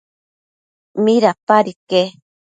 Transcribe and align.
¿midapad 1.03 1.65
iquec? 1.73 2.09